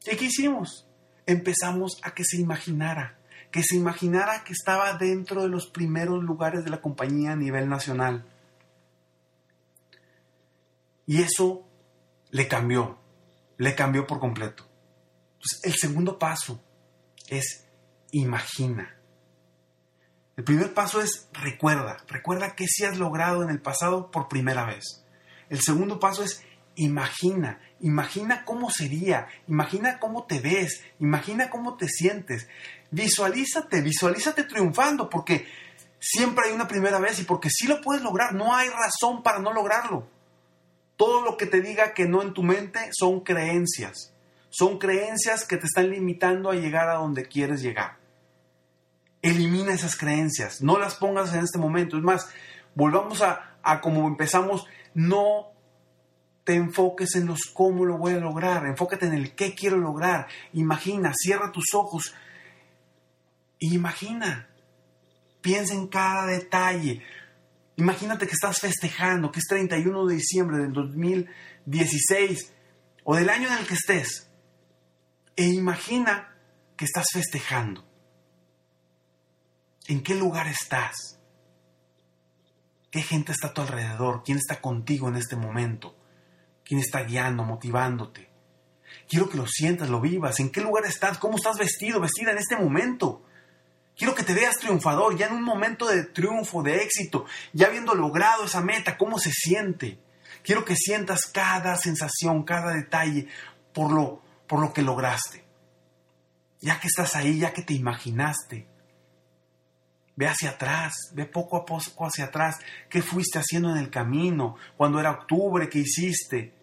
¿Y 0.05 0.15
qué 0.15 0.25
hicimos? 0.25 0.86
Empezamos 1.27 1.99
a 2.01 2.15
que 2.15 2.23
se 2.23 2.37
imaginara, 2.37 3.19
que 3.51 3.61
se 3.61 3.75
imaginara 3.75 4.43
que 4.43 4.53
estaba 4.53 4.93
dentro 4.93 5.43
de 5.43 5.49
los 5.49 5.67
primeros 5.67 6.23
lugares 6.23 6.63
de 6.63 6.71
la 6.71 6.81
compañía 6.81 7.33
a 7.33 7.35
nivel 7.35 7.69
nacional. 7.69 8.25
Y 11.05 11.21
eso 11.21 11.67
le 12.31 12.47
cambió, 12.47 12.97
le 13.57 13.75
cambió 13.75 14.07
por 14.07 14.19
completo. 14.19 14.67
Entonces, 15.33 15.59
el 15.63 15.73
segundo 15.75 16.17
paso 16.17 16.63
es 17.27 17.67
imagina. 18.11 18.97
El 20.35 20.43
primer 20.43 20.73
paso 20.73 21.01
es 21.01 21.29
recuerda, 21.33 21.97
recuerda 22.07 22.55
qué 22.55 22.67
sí 22.67 22.85
has 22.85 22.97
logrado 22.97 23.43
en 23.43 23.49
el 23.49 23.61
pasado 23.61 24.11
por 24.11 24.27
primera 24.27 24.65
vez. 24.65 25.03
El 25.49 25.61
segundo 25.61 25.99
paso 25.99 26.23
es 26.23 26.43
imagina, 26.77 27.59
imagina 27.81 28.45
cómo 28.45 28.69
sería, 28.69 29.27
imagina 29.47 29.99
cómo 29.99 30.25
te 30.25 30.39
ves, 30.39 30.83
imagina 30.99 31.49
cómo 31.49 31.75
te 31.75 31.87
sientes. 31.87 32.47
Visualízate, 32.91 33.81
visualízate 33.81 34.43
triunfando, 34.43 35.09
porque 35.09 35.45
siempre 35.99 36.45
hay 36.45 36.53
una 36.53 36.67
primera 36.67 36.99
vez 36.99 37.19
y 37.19 37.23
porque 37.23 37.49
sí 37.49 37.67
lo 37.67 37.81
puedes 37.81 38.03
lograr, 38.03 38.33
no 38.33 38.55
hay 38.55 38.69
razón 38.69 39.23
para 39.23 39.39
no 39.39 39.53
lograrlo. 39.53 40.07
Todo 40.95 41.23
lo 41.23 41.35
que 41.35 41.47
te 41.47 41.61
diga 41.61 41.93
que 41.93 42.07
no 42.07 42.21
en 42.21 42.33
tu 42.33 42.43
mente 42.43 42.89
son 42.91 43.21
creencias. 43.21 44.13
Son 44.49 44.79
creencias 44.79 45.45
que 45.45 45.57
te 45.57 45.65
están 45.65 45.89
limitando 45.89 46.49
a 46.49 46.55
llegar 46.55 46.89
a 46.89 46.95
donde 46.95 47.27
quieres 47.27 47.61
llegar. 47.61 47.97
Elimina 49.21 49.73
esas 49.73 49.95
creencias, 49.95 50.61
no 50.61 50.77
las 50.77 50.95
pongas 50.95 51.33
en 51.33 51.43
este 51.43 51.57
momento. 51.57 51.97
Es 51.97 52.03
más, 52.03 52.29
volvamos 52.75 53.21
a, 53.21 53.57
a 53.63 53.81
como 53.81 54.07
empezamos, 54.07 54.65
no 54.93 55.56
te 56.47 56.55
enfoques 56.55 57.15
en 57.15 57.25
los 57.25 57.41
cómo 57.53 57.83
lo 57.83 57.97
voy 57.97 58.13
a 58.13 58.19
lograr, 58.19 58.65
enfócate 58.65 59.05
en 59.05 59.13
el 59.13 59.35
qué 59.35 59.53
quiero 59.53 59.75
lograr. 59.75 60.29
Imagina, 60.53 61.11
cierra 61.13 61.51
tus 61.51 61.73
ojos. 61.73 62.15
Imagina, 63.59 64.47
piensa 65.41 65.73
en 65.73 65.89
cada 65.89 66.25
detalle. 66.25 67.03
Imagínate 67.75 68.27
que 68.27 68.31
estás 68.31 68.61
festejando, 68.61 69.29
que 69.29 69.39
es 69.39 69.45
31 69.49 70.05
de 70.05 70.15
diciembre 70.15 70.59
del 70.59 70.71
2016 70.71 72.53
o 73.03 73.17
del 73.17 73.29
año 73.29 73.49
en 73.49 73.57
el 73.57 73.67
que 73.67 73.73
estés. 73.73 74.31
E 75.35 75.47
imagina 75.47 76.33
que 76.77 76.85
estás 76.85 77.07
festejando. 77.11 77.85
¿En 79.89 80.01
qué 80.01 80.15
lugar 80.15 80.47
estás? 80.47 81.19
¿Qué 82.89 83.01
gente 83.01 83.33
está 83.33 83.47
a 83.47 83.53
tu 83.53 83.59
alrededor? 83.59 84.23
¿Quién 84.23 84.37
está 84.37 84.61
contigo 84.61 85.09
en 85.09 85.17
este 85.17 85.35
momento? 85.35 85.96
¿Quién 86.67 86.81
está 86.81 87.03
guiando, 87.03 87.43
motivándote? 87.43 88.27
Quiero 89.07 89.29
que 89.29 89.37
lo 89.37 89.47
sientas, 89.47 89.89
lo 89.89 90.01
vivas. 90.01 90.41
¿En 90.41 90.51
qué 90.51 90.59
lugar 90.59 90.83
estás? 90.85 91.17
¿Cómo 91.17 91.37
estás 91.37 91.57
vestido, 91.57 92.01
vestida 92.01 92.31
en 92.31 92.39
este 92.39 92.57
momento? 92.57 93.23
Quiero 93.95 94.13
que 94.13 94.23
te 94.23 94.33
veas 94.33 94.57
triunfador, 94.57 95.17
ya 95.17 95.27
en 95.27 95.33
un 95.33 95.43
momento 95.43 95.87
de 95.87 96.03
triunfo, 96.03 96.61
de 96.63 96.83
éxito, 96.83 97.25
ya 97.53 97.67
habiendo 97.67 97.95
logrado 97.95 98.43
esa 98.43 98.59
meta, 98.59 98.97
¿cómo 98.97 99.17
se 99.17 99.31
siente? 99.31 99.97
Quiero 100.43 100.65
que 100.65 100.75
sientas 100.75 101.25
cada 101.27 101.77
sensación, 101.77 102.43
cada 102.43 102.73
detalle 102.73 103.29
por 103.73 103.93
lo, 103.93 104.21
por 104.45 104.59
lo 104.59 104.73
que 104.73 104.81
lograste. 104.81 105.45
Ya 106.59 106.81
que 106.81 106.87
estás 106.87 107.15
ahí, 107.15 107.39
ya 107.39 107.53
que 107.53 107.61
te 107.61 107.75
imaginaste, 107.75 108.67
ve 110.17 110.27
hacia 110.27 110.49
atrás, 110.49 110.93
ve 111.13 111.25
poco 111.25 111.55
a 111.55 111.65
poco 111.65 112.05
hacia 112.05 112.25
atrás, 112.25 112.57
qué 112.89 113.01
fuiste 113.01 113.39
haciendo 113.39 113.71
en 113.71 113.77
el 113.77 113.89
camino, 113.89 114.57
cuando 114.75 114.99
era 114.99 115.11
octubre, 115.11 115.69
qué 115.69 115.79
hiciste, 115.79 116.56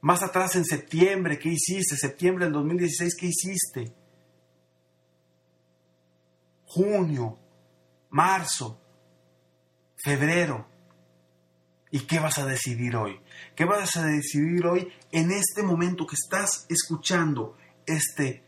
más 0.00 0.22
atrás 0.22 0.56
en 0.56 0.64
septiembre, 0.64 1.38
¿qué 1.38 1.50
hiciste? 1.50 1.96
Septiembre 1.96 2.44
del 2.44 2.54
2016, 2.54 3.16
¿qué 3.18 3.26
hiciste? 3.26 3.92
Junio, 6.66 7.38
marzo, 8.10 8.80
febrero. 9.96 10.68
¿Y 11.90 12.00
qué 12.00 12.18
vas 12.18 12.38
a 12.38 12.46
decidir 12.46 12.96
hoy? 12.96 13.20
¿Qué 13.54 13.64
vas 13.64 13.96
a 13.96 14.04
decidir 14.04 14.66
hoy 14.66 14.92
en 15.12 15.30
este 15.30 15.62
momento 15.62 16.06
que 16.06 16.16
estás 16.16 16.66
escuchando 16.68 17.56
este 17.86 18.44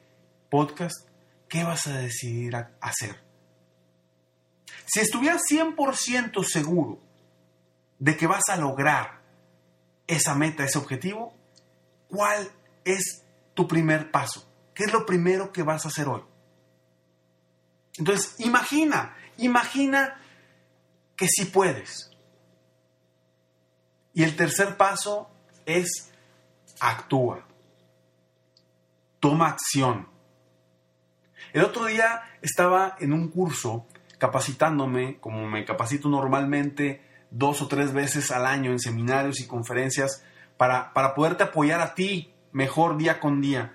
podcast? 0.51 1.09
¿Qué 1.49 1.65
vas 1.65 1.87
a 1.87 1.99
decidir 1.99 2.55
hacer? 2.81 3.25
Si 4.87 5.01
estuvieras 5.01 5.43
100% 5.51 6.45
seguro 6.45 7.01
de 7.99 8.17
que 8.17 8.27
vas 8.27 8.49
a 8.49 8.57
lograr 8.57 9.23
esa 10.07 10.35
meta, 10.35 10.65
ese 10.65 10.79
objetivo, 10.79 11.38
¿Cuál 12.09 12.51
es 12.85 13.25
tu 13.55 13.69
primer 13.69 14.11
paso? 14.11 14.47
¿Qué 14.75 14.85
es 14.85 14.93
lo 14.93 15.05
primero 15.05 15.53
que 15.53 15.63
vas 15.63 15.85
a 15.85 15.89
hacer 15.89 16.09
hoy? 16.09 16.23
Entonces, 17.99 18.37
imagina, 18.39 19.17
imagina 19.37 20.21
que 21.17 21.27
sí 21.29 21.47
puedes. 21.47 22.11
Y 24.15 24.23
el 24.23 24.37
tercer 24.37 24.77
paso 24.77 25.31
es 25.67 26.11
actúa. 26.81 27.47
Toma 29.21 29.49
acción. 29.49 30.09
El 31.53 31.65
otro 31.65 31.87
día 31.87 32.23
estaba 32.41 32.97
en 33.01 33.13
un 33.13 33.29
curso 33.29 33.87
capacitándome, 34.19 35.19
como 35.21 35.49
me 35.49 35.65
capacito 35.65 36.09
normalmente 36.09 37.03
dos 37.31 37.63
o 37.63 37.69
tres 37.69 37.93
veces 37.93 38.31
al 38.31 38.47
año 38.47 38.71
en 38.71 38.79
seminarios 38.79 39.41
y 39.41 39.47
conferencias 39.47 40.25
para, 40.59 41.15
poderte 41.15 41.45
apoyar 41.45 41.81
a 41.81 41.95
ti 41.95 42.35
mejor 42.53 42.99
día 42.99 43.21
con 43.21 43.41
día. 43.41 43.75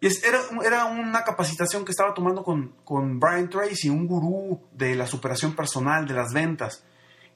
Y 0.00 0.06
era, 0.06 0.40
era, 0.64 0.84
una 0.84 1.24
capacitación 1.24 1.84
que 1.84 1.90
estaba 1.90 2.14
tomando 2.14 2.44
con, 2.44 2.76
con, 2.84 3.18
Brian 3.18 3.50
Tracy, 3.50 3.88
un 3.90 4.06
gurú 4.06 4.62
de 4.72 4.94
la 4.94 5.06
superación 5.06 5.56
personal, 5.56 6.06
de 6.06 6.14
las 6.14 6.32
ventas, 6.32 6.84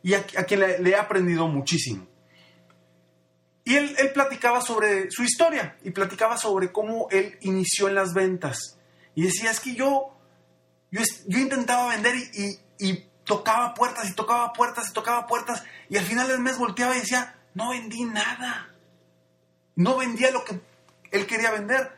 y 0.02 0.14
a, 0.14 0.22
quien 0.22 0.60
le, 0.60 0.90
he 0.90 0.96
aprendido 0.96 1.48
muchísimo. 1.48 2.06
Y 3.64 3.76
él, 3.76 3.94
él, 3.98 4.12
platicaba 4.12 4.60
sobre 4.60 5.10
su 5.10 5.22
historia 5.22 5.78
y 5.82 5.90
platicaba 5.90 6.36
sobre 6.36 6.70
cómo 6.70 7.08
él 7.10 7.38
inició 7.40 7.88
en 7.88 7.94
las 7.94 8.12
ventas. 8.12 8.78
Y 9.14 9.22
decía, 9.22 9.50
es 9.50 9.60
que 9.60 9.74
yo, 9.74 10.14
yo, 10.90 11.02
yo 11.26 11.38
intentaba 11.38 11.88
vender 11.88 12.14
y, 12.14 12.58
y, 12.78 13.10
tocaba 13.24 13.72
puertas 13.72 14.10
y 14.10 14.14
tocaba 14.14 14.52
puertas 14.52 14.90
y 14.90 14.92
tocaba 14.92 15.26
puertas 15.26 15.64
y 15.88 15.96
al 15.96 16.04
final 16.04 16.28
del 16.28 16.40
mes 16.40 16.58
volteaba 16.58 16.94
y 16.94 17.00
decía, 17.00 17.34
no 17.54 17.70
vendí 17.70 18.04
nada. 18.04 18.68
No 19.76 19.96
vendía 19.96 20.30
lo 20.30 20.44
que 20.44 20.60
él 21.10 21.26
quería 21.26 21.50
vender. 21.50 21.92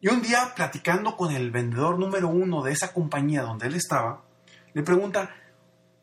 Y 0.00 0.08
un 0.08 0.20
día, 0.20 0.52
platicando 0.56 1.16
con 1.16 1.32
el 1.32 1.50
vendedor 1.50 1.98
número 1.98 2.28
uno 2.28 2.62
de 2.62 2.72
esa 2.72 2.92
compañía 2.92 3.42
donde 3.42 3.68
él 3.68 3.74
estaba, 3.76 4.24
le 4.74 4.82
pregunta, 4.82 5.34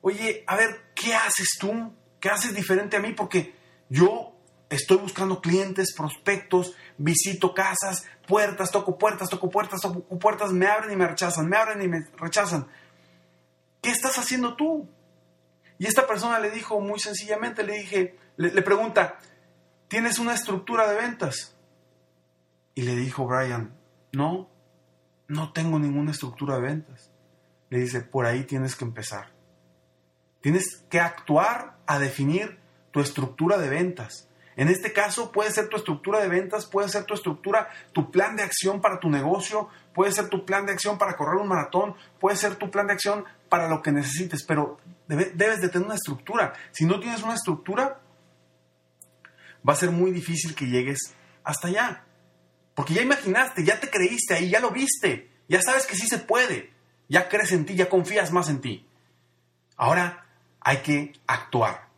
oye, 0.02 0.44
a 0.48 0.56
ver, 0.56 0.92
¿qué 0.96 1.14
haces 1.14 1.58
tú? 1.60 1.94
¿Qué 2.20 2.30
haces 2.30 2.56
diferente 2.56 2.98
a 2.98 3.02
mí? 3.02 3.14
Porque 3.14 3.56
yo 3.90 4.34
estoy 4.70 4.98
buscando 4.98 5.42
clientes, 5.42 5.94
prospectos, 5.94 6.76
visito 6.98 7.54
casas, 7.54 8.06
puertas, 8.28 8.72
toco 8.72 8.98
puertas, 8.98 9.30
toco 9.30 9.50
puertas, 9.50 9.82
toco 9.82 10.20
puertas, 10.20 10.52
me 10.52 10.68
abren 10.68 10.92
y 10.92 10.96
me 10.96 11.08
rechazan, 11.08 11.50
me 11.50 11.58
abren 11.58 11.82
y 11.82 11.88
me 11.88 12.08
rechazan. 12.18 12.68
¿Qué 13.82 13.90
estás 13.90 14.18
haciendo 14.18 14.56
tú? 14.56 14.88
Y 15.80 15.88
esta 15.88 16.06
persona 16.06 16.40
le 16.40 16.52
dijo 16.52 16.82
muy 16.82 17.00
sencillamente, 17.00 17.64
le 17.64 17.80
dije, 17.80 18.18
le, 18.36 18.62
pregunta, 18.62 19.18
¿tienes 19.88 20.20
una 20.20 20.34
estructura 20.34 20.88
de 20.90 20.98
ventas? 20.98 21.56
Y 22.76 22.82
le 22.82 22.96
dijo 22.96 23.26
Brian, 23.26 23.74
no, 24.12 24.50
no 25.30 25.54
tengo 25.54 25.80
ninguna 25.80 26.12
estructura 26.12 26.56
de 26.56 26.62
ventas. 26.62 27.12
Le 27.70 27.80
dice, 27.80 28.02
por 28.02 28.26
ahí 28.26 28.44
tienes 28.44 28.76
que 28.76 28.84
empezar. 28.84 29.32
Tienes 30.42 30.84
que 30.90 31.00
actuar 31.00 31.78
a 31.88 31.98
definir 31.98 32.60
tu 32.92 33.00
estructura 33.00 33.58
de 33.58 33.70
ventas. 33.70 34.28
En 34.58 34.68
este 34.68 34.92
caso 34.92 35.32
puede 35.32 35.52
ser 35.52 35.70
tu 35.70 35.78
estructura 35.78 36.20
de 36.20 36.28
ventas, 36.28 36.66
puede 36.66 36.90
ser 36.90 37.06
tu 37.06 37.14
estructura, 37.14 37.70
tu 37.94 38.12
plan 38.12 38.36
de 38.36 38.44
acción 38.44 38.82
para 38.82 39.00
tu 39.00 39.10
negocio, 39.10 39.70
puede 39.94 40.12
ser 40.12 40.28
tu 40.28 40.46
plan 40.46 40.66
de 40.66 40.74
acción 40.74 40.98
para 40.98 41.16
correr 41.16 41.38
un 41.38 41.48
maratón, 41.48 41.96
puede 42.20 42.36
ser 42.36 42.56
tu 42.56 42.70
plan 42.70 42.88
de 42.88 42.94
acción 42.94 43.24
para 43.48 43.70
lo 43.70 43.82
que 43.82 43.94
necesites, 43.94 44.44
pero 44.44 44.78
debes 45.10 45.62
de 45.62 45.70
tener 45.70 45.88
una 45.88 45.96
estructura. 45.96 46.54
Si 46.72 46.86
no 46.86 47.00
tienes 47.00 47.24
una 47.24 47.34
estructura, 47.34 48.00
va 49.68 49.74
a 49.74 49.76
ser 49.76 49.92
muy 49.92 50.12
difícil 50.12 50.56
que 50.56 50.68
llegues 50.68 51.16
hasta 51.44 51.68
allá. 51.68 52.04
Porque 52.76 52.94
ya 52.94 53.02
imaginaste, 53.02 53.64
ya 53.66 53.80
te 53.80 53.90
creíste 53.90 54.36
ahí, 54.36 54.50
ya 54.50 54.60
lo 54.60 54.72
viste, 54.72 55.32
ya 55.50 55.62
sabes 55.62 55.86
que 55.86 55.96
sí 55.96 56.08
se 56.08 56.20
puede, 56.20 56.72
ya 57.10 57.28
crees 57.28 57.52
en 57.52 57.66
ti, 57.66 57.76
ya 57.76 57.90
confías 57.90 58.32
más 58.32 58.50
en 58.50 58.62
ti. 58.62 58.88
Ahora 59.76 60.26
hay 60.62 60.78
que 60.78 61.14
actuar. 61.28 61.90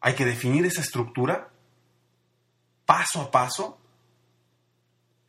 Hay 0.00 0.14
que 0.14 0.24
definir 0.24 0.64
esa 0.66 0.80
estructura 0.80 1.50
paso 2.84 3.20
a 3.20 3.30
paso, 3.30 3.78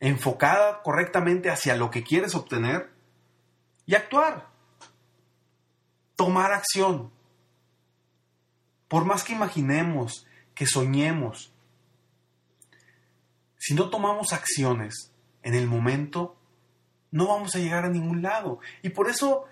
enfocada 0.00 0.82
correctamente 0.82 1.50
hacia 1.50 1.76
lo 1.76 1.90
que 1.90 2.04
quieres 2.04 2.34
obtener 2.34 2.90
y 3.84 3.94
actuar. 3.94 4.48
Tomar 6.18 6.50
acción. 6.50 7.12
Por 8.88 9.04
más 9.04 9.22
que 9.22 9.34
imaginemos, 9.34 10.26
que 10.56 10.66
soñemos, 10.66 11.52
si 13.56 13.74
no 13.74 13.88
tomamos 13.88 14.32
acciones 14.32 15.12
en 15.44 15.54
el 15.54 15.68
momento, 15.68 16.36
no 17.12 17.28
vamos 17.28 17.54
a 17.54 17.60
llegar 17.60 17.84
a 17.84 17.88
ningún 17.88 18.22
lado. 18.22 18.58
Y 18.82 18.88
por 18.88 19.08
eso, 19.08 19.44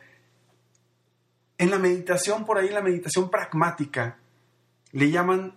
en 1.58 1.70
la 1.70 1.78
meditación, 1.78 2.44
por 2.44 2.58
ahí, 2.58 2.70
la 2.70 2.82
meditación 2.82 3.30
pragmática, 3.30 4.18
le 4.90 5.12
llaman 5.12 5.54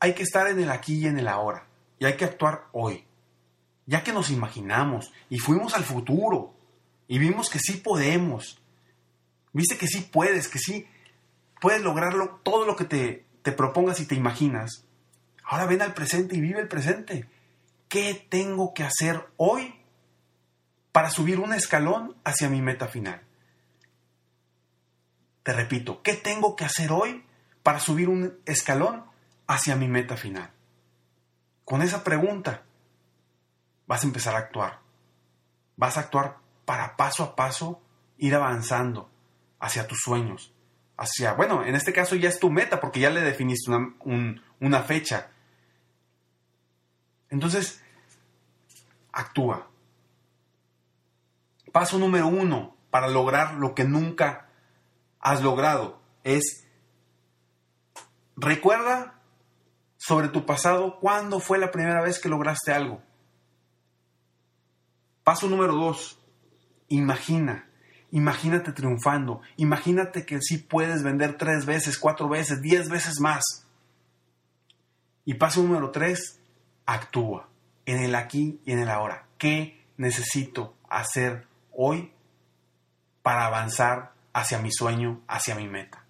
hay 0.00 0.14
que 0.14 0.22
estar 0.22 0.46
en 0.48 0.60
el 0.60 0.70
aquí 0.70 1.00
y 1.00 1.06
en 1.06 1.18
el 1.18 1.28
ahora. 1.28 1.66
Y 1.98 2.06
hay 2.06 2.16
que 2.16 2.24
actuar 2.24 2.68
hoy. 2.72 3.04
Ya 3.86 4.02
que 4.02 4.12
nos 4.12 4.30
imaginamos 4.30 5.12
y 5.28 5.38
fuimos 5.38 5.74
al 5.74 5.84
futuro 5.84 6.54
y 7.08 7.18
vimos 7.18 7.50
que 7.50 7.58
sí 7.58 7.74
podemos. 7.74 8.58
Viste 9.56 9.78
que 9.78 9.86
sí 9.86 10.02
puedes, 10.02 10.48
que 10.48 10.58
sí 10.58 10.86
puedes 11.62 11.80
lograrlo 11.80 12.40
todo 12.42 12.66
lo 12.66 12.76
que 12.76 12.84
te, 12.84 13.24
te 13.40 13.52
propongas 13.52 14.00
y 14.00 14.06
te 14.06 14.14
imaginas. 14.14 14.84
Ahora 15.42 15.64
ven 15.64 15.80
al 15.80 15.94
presente 15.94 16.36
y 16.36 16.42
vive 16.42 16.60
el 16.60 16.68
presente. 16.68 17.26
¿Qué 17.88 18.26
tengo 18.28 18.74
que 18.74 18.82
hacer 18.82 19.30
hoy 19.38 19.74
para 20.92 21.08
subir 21.08 21.40
un 21.40 21.54
escalón 21.54 22.18
hacia 22.22 22.50
mi 22.50 22.60
meta 22.60 22.86
final? 22.86 23.22
Te 25.42 25.54
repito, 25.54 26.02
¿qué 26.02 26.12
tengo 26.12 26.54
que 26.54 26.66
hacer 26.66 26.92
hoy 26.92 27.24
para 27.62 27.80
subir 27.80 28.10
un 28.10 28.38
escalón 28.44 29.06
hacia 29.46 29.74
mi 29.74 29.88
meta 29.88 30.18
final? 30.18 30.50
Con 31.64 31.80
esa 31.80 32.04
pregunta 32.04 32.64
vas 33.86 34.04
a 34.04 34.06
empezar 34.06 34.34
a 34.34 34.40
actuar. 34.40 34.80
Vas 35.76 35.96
a 35.96 36.00
actuar 36.00 36.40
para 36.66 36.98
paso 36.98 37.24
a 37.24 37.34
paso 37.34 37.80
ir 38.18 38.34
avanzando 38.34 39.15
hacia 39.58 39.86
tus 39.86 40.00
sueños. 40.00 40.52
Hacia, 40.96 41.34
bueno, 41.34 41.64
en 41.64 41.74
este 41.74 41.92
caso 41.92 42.14
ya 42.14 42.28
es 42.28 42.38
tu 42.38 42.50
meta 42.50 42.80
porque 42.80 43.00
ya 43.00 43.10
le 43.10 43.20
definiste 43.20 43.70
una, 43.70 44.42
una 44.60 44.82
fecha. 44.82 45.30
Entonces, 47.28 47.82
actúa. 49.12 49.68
Paso 51.72 51.98
número 51.98 52.26
uno 52.28 52.76
para 52.90 53.08
lograr 53.08 53.54
lo 53.54 53.74
que 53.74 53.84
nunca 53.84 54.48
has 55.20 55.42
logrado 55.42 56.00
es 56.24 56.66
recuerda 58.36 59.20
sobre 59.96 60.28
tu 60.28 60.46
pasado, 60.46 60.98
¿cuándo 61.00 61.40
fue 61.40 61.58
la 61.58 61.70
primera 61.70 62.00
vez 62.00 62.18
que 62.20 62.28
lograste 62.28 62.72
algo? 62.72 63.02
Paso 65.24 65.48
número 65.48 65.74
dos, 65.74 66.20
imagina, 66.88 67.68
imagínate 68.16 68.72
triunfando, 68.72 69.42
imagínate 69.58 70.24
que 70.24 70.40
sí 70.40 70.56
puedes 70.56 71.02
vender 71.02 71.36
tres 71.36 71.66
veces, 71.66 71.98
cuatro 71.98 72.30
veces, 72.30 72.62
diez 72.62 72.88
veces 72.88 73.20
más. 73.20 73.44
Y 75.26 75.34
paso 75.34 75.62
número 75.62 75.90
tres, 75.90 76.40
actúa 76.86 77.50
en 77.84 77.98
el 77.98 78.14
aquí 78.14 78.58
y 78.64 78.72
en 78.72 78.78
el 78.78 78.88
ahora. 78.88 79.26
¿Qué 79.36 79.84
necesito 79.98 80.74
hacer 80.88 81.46
hoy 81.70 82.10
para 83.20 83.44
avanzar 83.44 84.14
hacia 84.32 84.60
mi 84.60 84.72
sueño, 84.72 85.20
hacia 85.28 85.54
mi 85.54 85.68
meta? 85.68 86.06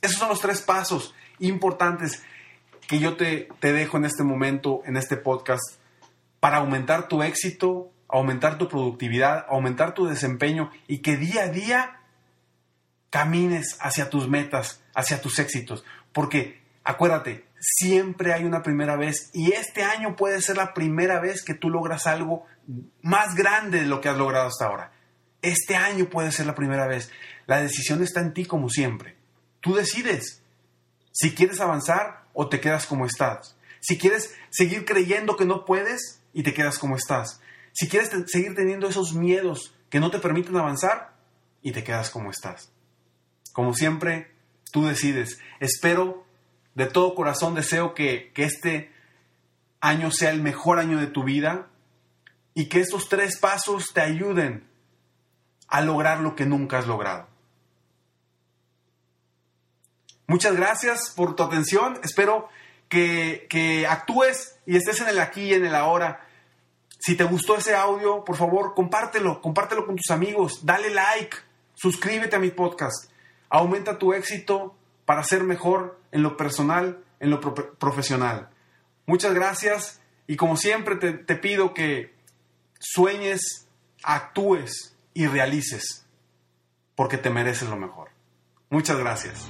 Esos 0.00 0.16
son 0.16 0.30
los 0.30 0.40
tres 0.40 0.62
pasos 0.62 1.14
importantes 1.40 2.22
que 2.88 3.00
yo 3.00 3.18
te, 3.18 3.50
te 3.60 3.74
dejo 3.74 3.98
en 3.98 4.06
este 4.06 4.24
momento, 4.24 4.80
en 4.86 4.96
este 4.96 5.18
podcast, 5.18 5.76
para 6.40 6.56
aumentar 6.56 7.06
tu 7.06 7.22
éxito, 7.22 7.92
aumentar 8.08 8.58
tu 8.58 8.68
productividad, 8.68 9.46
aumentar 9.48 9.94
tu 9.94 10.06
desempeño 10.06 10.70
y 10.86 10.98
que 10.98 11.16
día 11.16 11.44
a 11.44 11.48
día 11.48 12.00
camines 13.10 13.76
hacia 13.80 14.10
tus 14.10 14.28
metas, 14.28 14.82
hacia 14.94 15.20
tus 15.20 15.38
éxitos. 15.38 15.84
Porque 16.12 16.62
acuérdate, 16.82 17.46
siempre 17.60 18.32
hay 18.32 18.44
una 18.44 18.62
primera 18.62 18.96
vez 18.96 19.30
y 19.32 19.52
este 19.52 19.82
año 19.82 20.16
puede 20.16 20.42
ser 20.42 20.56
la 20.56 20.74
primera 20.74 21.20
vez 21.20 21.42
que 21.44 21.54
tú 21.54 21.70
logras 21.70 22.06
algo 22.06 22.46
más 23.02 23.34
grande 23.34 23.80
de 23.80 23.86
lo 23.86 24.00
que 24.00 24.08
has 24.08 24.16
logrado 24.16 24.48
hasta 24.48 24.66
ahora. 24.66 24.92
Este 25.42 25.76
año 25.76 26.06
puede 26.06 26.32
ser 26.32 26.46
la 26.46 26.54
primera 26.54 26.86
vez. 26.86 27.10
La 27.46 27.60
decisión 27.60 28.02
está 28.02 28.20
en 28.20 28.32
ti 28.32 28.46
como 28.46 28.68
siempre. 28.68 29.16
Tú 29.60 29.74
decides 29.74 30.42
si 31.12 31.34
quieres 31.34 31.60
avanzar 31.60 32.24
o 32.32 32.48
te 32.48 32.60
quedas 32.60 32.86
como 32.86 33.06
estás. 33.06 33.56
Si 33.80 33.98
quieres 33.98 34.34
seguir 34.50 34.84
creyendo 34.84 35.36
que 35.36 35.44
no 35.44 35.64
puedes 35.64 36.20
y 36.32 36.42
te 36.42 36.54
quedas 36.54 36.78
como 36.78 36.96
estás. 36.96 37.40
Si 37.74 37.88
quieres 37.88 38.10
seguir 38.26 38.54
teniendo 38.54 38.88
esos 38.88 39.12
miedos 39.12 39.74
que 39.90 40.00
no 40.00 40.10
te 40.10 40.20
permiten 40.20 40.56
avanzar 40.56 41.14
y 41.60 41.72
te 41.72 41.84
quedas 41.84 42.08
como 42.08 42.30
estás. 42.30 42.72
Como 43.52 43.74
siempre, 43.74 44.34
tú 44.72 44.86
decides. 44.86 45.38
Espero, 45.60 46.24
de 46.74 46.86
todo 46.86 47.14
corazón 47.14 47.54
deseo 47.54 47.92
que, 47.92 48.32
que 48.32 48.44
este 48.44 48.90
año 49.80 50.10
sea 50.10 50.30
el 50.30 50.40
mejor 50.40 50.78
año 50.78 50.98
de 50.98 51.08
tu 51.08 51.24
vida 51.24 51.68
y 52.54 52.66
que 52.66 52.80
estos 52.80 53.08
tres 53.10 53.38
pasos 53.38 53.92
te 53.92 54.00
ayuden 54.00 54.66
a 55.68 55.82
lograr 55.82 56.20
lo 56.20 56.34
que 56.34 56.46
nunca 56.46 56.78
has 56.78 56.86
logrado. 56.86 57.28
Muchas 60.26 60.56
gracias 60.56 61.12
por 61.14 61.36
tu 61.36 61.42
atención. 61.42 61.98
Espero 62.02 62.48
que, 62.88 63.86
actúes 63.88 64.56
y 64.66 64.76
estés 64.76 65.00
en 65.00 65.08
el 65.08 65.18
aquí 65.18 65.42
y 65.42 65.54
en 65.54 65.66
el 65.66 65.74
ahora. 65.74 66.23
Si 67.04 67.16
te 67.16 67.24
gustó 67.24 67.58
ese 67.58 67.74
audio, 67.74 68.24
por 68.24 68.34
favor, 68.34 68.72
compártelo, 68.72 69.42
compártelo 69.42 69.84
con 69.84 69.96
tus 69.96 70.10
amigos, 70.10 70.64
dale 70.64 70.88
like, 70.88 71.36
suscríbete 71.74 72.36
a 72.36 72.38
mi 72.38 72.50
podcast. 72.50 73.10
Aumenta 73.50 73.98
tu 73.98 74.14
éxito 74.14 74.74
para 75.04 75.22
ser 75.22 75.44
mejor 75.44 76.00
en 76.12 76.22
lo 76.22 76.38
personal, 76.38 77.04
en 77.20 77.28
lo 77.28 77.42
profesional. 77.42 78.48
Muchas 79.04 79.34
gracias 79.34 80.00
y 80.26 80.36
como 80.36 80.56
siempre 80.56 80.96
te, 80.96 81.12
te 81.12 81.36
pido 81.36 81.74
que 81.74 82.14
sueñes, 82.80 83.68
actúes 84.02 84.96
y 85.12 85.26
realices, 85.26 86.06
porque 86.94 87.18
te 87.18 87.28
mereces 87.28 87.68
lo 87.68 87.76
mejor. 87.76 88.08
Muchas 88.70 88.96
gracias. 88.96 89.46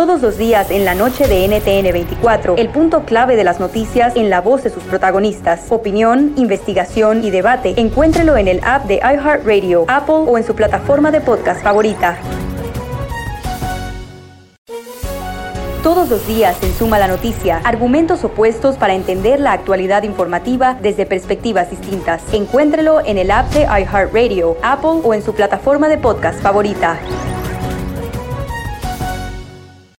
Todos 0.00 0.22
los 0.22 0.38
días 0.38 0.70
en 0.70 0.86
la 0.86 0.94
noche 0.94 1.28
de 1.28 1.46
NTN 1.46 1.92
24, 1.92 2.56
el 2.56 2.70
punto 2.70 3.04
clave 3.04 3.36
de 3.36 3.44
las 3.44 3.60
noticias 3.60 4.16
en 4.16 4.30
la 4.30 4.40
voz 4.40 4.64
de 4.64 4.70
sus 4.70 4.82
protagonistas. 4.84 5.70
Opinión, 5.70 6.32
investigación 6.38 7.22
y 7.22 7.30
debate. 7.30 7.74
Encuéntrelo 7.76 8.38
en 8.38 8.48
el 8.48 8.60
app 8.64 8.86
de 8.86 8.94
iHeartRadio, 8.94 9.84
Apple 9.88 10.24
o 10.26 10.38
en 10.38 10.44
su 10.44 10.54
plataforma 10.54 11.10
de 11.10 11.20
podcast 11.20 11.62
favorita. 11.62 12.16
Todos 15.82 16.08
los 16.08 16.26
días 16.26 16.56
en 16.62 16.72
Suma 16.72 16.98
la 16.98 17.06
Noticia, 17.06 17.60
argumentos 17.62 18.24
opuestos 18.24 18.76
para 18.76 18.94
entender 18.94 19.38
la 19.38 19.52
actualidad 19.52 20.04
informativa 20.04 20.78
desde 20.80 21.04
perspectivas 21.04 21.68
distintas. 21.68 22.22
Encuéntrelo 22.32 23.04
en 23.04 23.18
el 23.18 23.30
app 23.30 23.52
de 23.52 23.64
iHeartRadio, 23.64 24.56
Apple 24.62 25.02
o 25.04 25.12
en 25.12 25.22
su 25.22 25.34
plataforma 25.34 25.90
de 25.90 25.98
podcast 25.98 26.40
favorita. 26.40 26.98